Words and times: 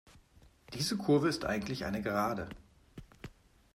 Diese 0.73 0.97
Kurve 0.97 1.27
ist 1.29 1.45
eigentlich 1.45 1.85
eine 1.85 2.01
Gerade. 2.01 2.49